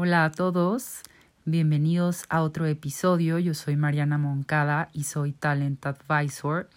Hola 0.00 0.24
a 0.24 0.30
todos, 0.30 1.00
bienvenidos 1.44 2.22
a 2.28 2.42
otro 2.42 2.66
episodio. 2.66 3.40
Yo 3.40 3.52
soy 3.52 3.74
Mariana 3.74 4.16
Moncada 4.16 4.90
y 4.92 5.02
soy 5.02 5.32
Talent 5.32 5.84
Advisor. 5.84 6.70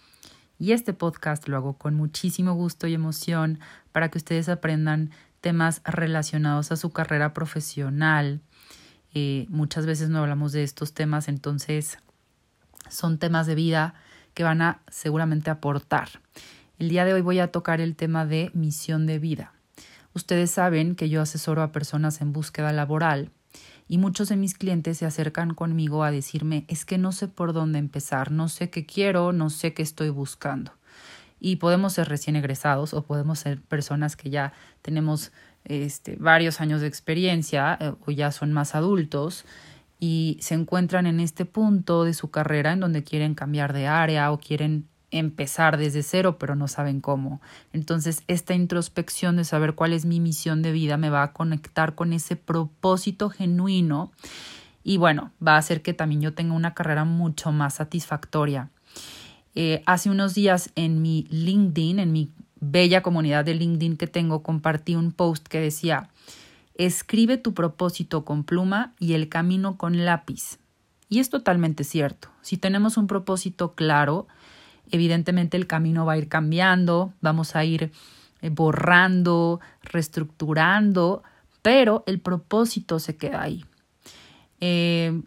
Y 0.58 0.72
este 0.72 0.92
podcast 0.92 1.46
lo 1.46 1.56
hago 1.56 1.74
con 1.74 1.94
muchísimo 1.94 2.54
gusto 2.54 2.88
y 2.88 2.94
emoción 2.94 3.60
para 3.92 4.08
que 4.08 4.18
ustedes 4.18 4.48
aprendan 4.48 5.12
temas 5.40 5.82
relacionados 5.84 6.72
a 6.72 6.76
su 6.76 6.90
carrera 6.90 7.32
profesional. 7.32 8.40
Eh, 9.14 9.46
muchas 9.50 9.86
veces 9.86 10.08
no 10.08 10.18
hablamos 10.18 10.50
de 10.50 10.64
estos 10.64 10.92
temas, 10.92 11.28
entonces 11.28 11.98
son 12.90 13.18
temas 13.18 13.46
de 13.46 13.54
vida 13.54 13.94
que 14.34 14.42
van 14.42 14.62
a 14.62 14.80
seguramente 14.88 15.48
aportar. 15.48 16.08
El 16.80 16.88
día 16.88 17.04
de 17.04 17.14
hoy 17.14 17.20
voy 17.20 17.38
a 17.38 17.52
tocar 17.52 17.80
el 17.80 17.94
tema 17.94 18.26
de 18.26 18.50
misión 18.52 19.06
de 19.06 19.20
vida. 19.20 19.52
Ustedes 20.14 20.50
saben 20.50 20.94
que 20.94 21.08
yo 21.08 21.22
asesoro 21.22 21.62
a 21.62 21.72
personas 21.72 22.20
en 22.20 22.32
búsqueda 22.32 22.72
laboral 22.72 23.30
y 23.88 23.98
muchos 23.98 24.28
de 24.28 24.36
mis 24.36 24.54
clientes 24.54 24.98
se 24.98 25.06
acercan 25.06 25.54
conmigo 25.54 26.04
a 26.04 26.10
decirme 26.10 26.64
es 26.68 26.84
que 26.84 26.98
no 26.98 27.12
sé 27.12 27.28
por 27.28 27.52
dónde 27.52 27.78
empezar, 27.78 28.30
no 28.30 28.48
sé 28.48 28.70
qué 28.70 28.86
quiero, 28.86 29.32
no 29.32 29.50
sé 29.50 29.74
qué 29.74 29.82
estoy 29.82 30.10
buscando. 30.10 30.72
Y 31.40 31.56
podemos 31.56 31.94
ser 31.94 32.08
recién 32.08 32.36
egresados 32.36 32.94
o 32.94 33.04
podemos 33.04 33.40
ser 33.40 33.60
personas 33.60 34.16
que 34.16 34.30
ya 34.30 34.52
tenemos 34.80 35.32
este, 35.64 36.16
varios 36.16 36.60
años 36.60 36.80
de 36.80 36.86
experiencia 36.86 37.76
eh, 37.80 37.94
o 38.06 38.10
ya 38.10 38.30
son 38.32 38.52
más 38.52 38.74
adultos 38.74 39.44
y 39.98 40.38
se 40.40 40.54
encuentran 40.54 41.06
en 41.06 41.20
este 41.20 41.44
punto 41.44 42.04
de 42.04 42.14
su 42.14 42.30
carrera 42.30 42.72
en 42.72 42.80
donde 42.80 43.04
quieren 43.04 43.34
cambiar 43.34 43.72
de 43.72 43.86
área 43.86 44.32
o 44.32 44.38
quieren 44.38 44.88
empezar 45.12 45.76
desde 45.76 46.02
cero, 46.02 46.36
pero 46.38 46.56
no 46.56 46.66
saben 46.66 47.00
cómo. 47.00 47.40
Entonces, 47.72 48.24
esta 48.26 48.54
introspección 48.54 49.36
de 49.36 49.44
saber 49.44 49.74
cuál 49.74 49.92
es 49.92 50.04
mi 50.04 50.18
misión 50.18 50.62
de 50.62 50.72
vida 50.72 50.96
me 50.96 51.10
va 51.10 51.22
a 51.22 51.32
conectar 51.32 51.94
con 51.94 52.12
ese 52.12 52.34
propósito 52.34 53.30
genuino 53.30 54.10
y 54.84 54.96
bueno, 54.96 55.30
va 55.46 55.54
a 55.54 55.58
hacer 55.58 55.82
que 55.82 55.94
también 55.94 56.20
yo 56.20 56.34
tenga 56.34 56.54
una 56.54 56.74
carrera 56.74 57.04
mucho 57.04 57.52
más 57.52 57.74
satisfactoria. 57.74 58.70
Eh, 59.54 59.82
hace 59.86 60.10
unos 60.10 60.34
días 60.34 60.70
en 60.74 61.02
mi 61.02 61.26
LinkedIn, 61.30 61.98
en 61.98 62.12
mi 62.12 62.30
bella 62.60 63.02
comunidad 63.02 63.44
de 63.44 63.54
LinkedIn 63.54 63.96
que 63.96 64.06
tengo, 64.06 64.42
compartí 64.42 64.96
un 64.96 65.12
post 65.12 65.46
que 65.46 65.60
decía, 65.60 66.08
escribe 66.74 67.36
tu 67.36 67.54
propósito 67.54 68.24
con 68.24 68.44
pluma 68.44 68.94
y 68.98 69.12
el 69.12 69.28
camino 69.28 69.76
con 69.76 70.04
lápiz. 70.04 70.58
Y 71.08 71.18
es 71.18 71.28
totalmente 71.28 71.84
cierto. 71.84 72.28
Si 72.40 72.56
tenemos 72.56 72.96
un 72.96 73.06
propósito 73.06 73.74
claro, 73.74 74.26
evidentemente 74.90 75.56
el 75.56 75.66
camino 75.66 76.04
va 76.04 76.14
a 76.14 76.18
ir 76.18 76.28
cambiando, 76.28 77.12
vamos 77.20 77.56
a 77.56 77.64
ir 77.64 77.92
eh, 78.40 78.50
borrando, 78.50 79.60
reestructurando, 79.82 81.22
pero 81.62 82.04
el 82.06 82.20
propósito 82.20 82.98
se 82.98 83.16
queda 83.16 83.42
ahí. 83.42 83.64
Eh, 84.60 85.22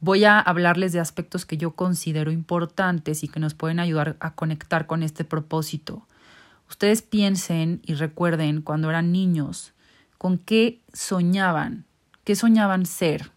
voy 0.00 0.24
a 0.24 0.38
hablarles 0.38 0.92
de 0.92 1.00
aspectos 1.00 1.44
que 1.44 1.56
yo 1.56 1.72
considero 1.72 2.30
importantes 2.30 3.24
y 3.24 3.28
que 3.28 3.40
nos 3.40 3.54
pueden 3.54 3.80
ayudar 3.80 4.16
a 4.20 4.34
conectar 4.34 4.86
con 4.86 5.02
este 5.02 5.24
propósito. 5.24 6.06
Ustedes 6.68 7.02
piensen 7.02 7.80
y 7.84 7.94
recuerden 7.94 8.62
cuando 8.62 8.90
eran 8.90 9.12
niños, 9.12 9.72
con 10.18 10.38
qué 10.38 10.80
soñaban, 10.92 11.84
qué 12.24 12.34
soñaban 12.34 12.86
ser, 12.86 13.30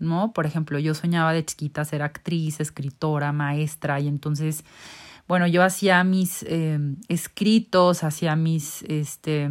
¿no? 0.00 0.32
Por 0.32 0.46
ejemplo, 0.46 0.78
yo 0.78 0.94
soñaba 0.94 1.32
de 1.32 1.44
chiquita 1.44 1.84
ser 1.84 2.02
actriz, 2.02 2.58
escritora, 2.58 3.32
maestra 3.32 4.00
y 4.00 4.08
entonces, 4.08 4.64
bueno, 5.28 5.46
yo 5.46 5.62
hacía 5.62 6.02
mis 6.02 6.42
em, 6.42 6.96
escritos, 7.08 8.02
hacía 8.02 8.34
mis 8.34 8.82
este, 8.84 9.48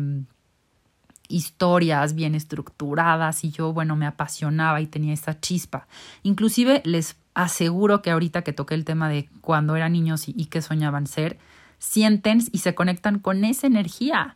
historias 1.30 2.16
bien 2.16 2.36
estructuradas 2.36 3.44
y 3.46 3.52
yo, 3.52 3.72
bueno, 3.72 3.96
me 3.96 4.08
apasionaba 4.08 4.82
y 4.82 4.88
tenía 4.88 5.14
esa 5.14 5.40
chispa. 5.40 5.88
Inclusive 6.24 6.82
les 6.84 7.16
aseguro 7.36 8.02
que 8.02 8.12
ahorita 8.12 8.42
que 8.42 8.52
toqué 8.52 8.76
el 8.76 8.84
tema 8.84 9.08
de 9.08 9.30
cuando 9.42 9.76
eran 9.76 9.94
niños 9.94 10.28
y, 10.28 10.34
y 10.36 10.48
qué 10.48 10.62
soñaban 10.62 11.08
ser, 11.08 11.38
sienten 11.78 12.42
y 12.52 12.58
se 12.58 12.76
conectan 12.76 13.20
con 13.20 13.46
esa 13.46 13.68
energía. 13.68 14.36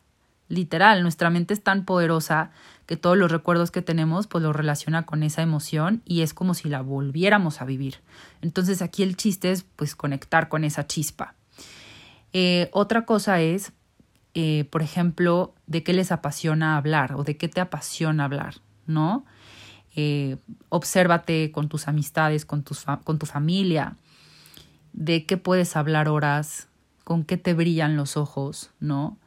Literal, 0.50 1.02
nuestra 1.02 1.30
mente 1.30 1.54
es 1.54 1.64
tan 1.64 1.84
poderosa 1.84 2.52
que 2.86 2.98
todos 2.98 3.18
los 3.18 3.32
recuerdos 3.32 3.72
que 3.72 3.82
tenemos 3.82 4.28
pues 4.28 4.44
lo 4.44 4.54
relaciona 4.54 5.06
con 5.06 5.24
esa 5.24 5.42
emoción 5.42 6.02
y 6.06 6.22
es 6.22 6.34
como 6.34 6.54
si 6.54 6.70
la 6.70 6.82
volviéramos 6.82 7.62
a 7.62 7.66
vivir. 7.66 8.02
Entonces 8.42 8.82
aquí 8.82 9.04
el 9.04 9.16
chiste 9.16 9.52
es 9.52 9.64
pues 9.64 9.96
conectar 9.96 10.50
con 10.50 10.64
esa 10.64 10.88
chispa. 10.88 11.36
Eh, 12.34 12.70
otra 12.74 13.06
cosa 13.06 13.42
es, 13.42 13.72
eh, 14.34 14.68
por 14.72 14.82
ejemplo, 14.82 15.54
de 15.68 15.84
qué 15.84 15.94
les 15.94 16.12
apasiona 16.12 16.78
hablar 16.78 17.14
o 17.16 17.24
de 17.24 17.38
qué 17.38 17.48
te 17.48 17.62
apasiona 17.62 18.26
hablar, 18.26 18.56
¿no? 18.88 19.26
Eh, 19.96 20.38
obsérvate 20.70 21.52
con 21.52 21.70
tus 21.70 21.88
amistades, 21.88 22.46
con, 22.46 22.64
tus 22.64 22.84
con 23.04 23.20
tu 23.20 23.28
familia, 23.28 23.96
de 24.92 25.26
qué 25.26 25.38
puedes 25.38 25.76
hablar 25.76 26.10
horas, 26.10 26.68
con 27.04 27.24
qué 27.24 27.38
te 27.38 27.54
brillan 27.54 27.96
los 27.96 28.18
ojos, 28.18 28.72
¿no? 28.80 29.20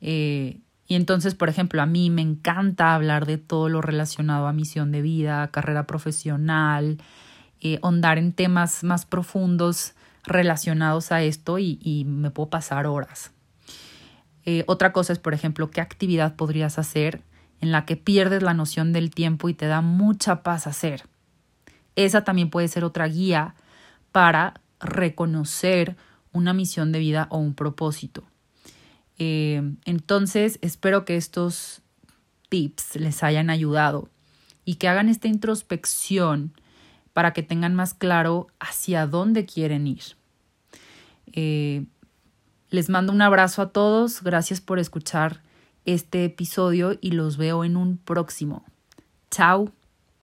Eh, 0.00 0.60
y 0.86 0.94
entonces, 0.94 1.34
por 1.34 1.48
ejemplo, 1.48 1.80
a 1.80 1.86
mí 1.86 2.10
me 2.10 2.22
encanta 2.22 2.94
hablar 2.94 3.26
de 3.26 3.38
todo 3.38 3.68
lo 3.68 3.80
relacionado 3.80 4.46
a 4.46 4.52
misión 4.52 4.92
de 4.92 5.02
vida, 5.02 5.48
carrera 5.48 5.86
profesional, 5.86 6.98
eh, 7.60 7.78
ahondar 7.82 8.18
en 8.18 8.32
temas 8.32 8.82
más 8.82 9.06
profundos 9.06 9.94
relacionados 10.24 11.12
a 11.12 11.22
esto 11.22 11.58
y, 11.58 12.04
me 12.06 12.30
puedo 12.30 12.50
pasar 12.50 12.86
horas. 12.86 13.32
Eh, 14.44 14.64
otra 14.66 14.92
cosa 14.92 15.12
es, 15.12 15.18
por 15.18 15.34
ejemplo, 15.34 15.70
qué 15.70 15.80
actividad 15.80 16.34
podrías 16.34 16.78
hacer 16.78 17.22
en 17.60 17.70
la 17.70 17.84
que 17.84 17.96
pierdes 17.96 18.42
la 18.42 18.54
noción 18.54 18.92
del 18.92 19.10
tiempo 19.10 19.48
y 19.48 19.54
te 19.54 19.66
da 19.66 19.80
mucha 19.80 20.42
paz 20.42 20.66
hacer. 20.66 21.04
Esa 21.94 22.24
también 22.24 22.50
puede 22.50 22.66
ser 22.66 22.82
otra 22.84 23.06
guía 23.06 23.54
para 24.10 24.54
reconocer 24.80 25.96
una 26.32 26.52
misión 26.52 26.90
de 26.90 26.98
vida 26.98 27.28
o 27.30 27.38
un 27.38 27.54
propósito. 27.54 28.24
Eh, 29.24 29.62
entonces, 29.84 30.58
espero 30.62 31.04
que 31.04 31.16
estos 31.16 31.80
tips 32.48 32.96
les 32.96 33.22
hayan 33.22 33.50
ayudado 33.50 34.08
y 34.64 34.74
que 34.74 34.88
hagan 34.88 35.08
esta 35.08 35.28
introspección 35.28 36.52
para 37.12 37.32
que 37.32 37.44
tengan 37.44 37.72
más 37.72 37.94
claro 37.94 38.48
hacia 38.58 39.06
dónde 39.06 39.46
quieren 39.46 39.86
ir. 39.86 40.02
Eh, 41.34 41.84
les 42.70 42.88
mando 42.88 43.12
un 43.12 43.22
abrazo 43.22 43.62
a 43.62 43.70
todos, 43.70 44.24
gracias 44.24 44.60
por 44.60 44.80
escuchar 44.80 45.40
este 45.84 46.24
episodio 46.24 46.98
y 47.00 47.12
los 47.12 47.36
veo 47.36 47.62
en 47.62 47.76
un 47.76 47.98
próximo. 47.98 48.64
Chao. 49.30 49.70